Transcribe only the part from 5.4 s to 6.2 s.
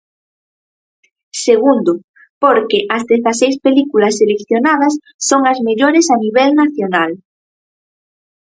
as mellores a